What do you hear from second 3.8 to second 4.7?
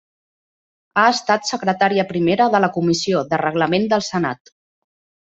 del Senat.